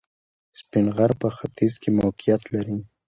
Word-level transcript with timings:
سپین 0.59 0.85
غر 0.95 1.11
په 1.21 1.27
ختیځ 1.37 1.73
کې 1.81 1.89
موقعیت 1.99 2.43
لري 2.53 2.77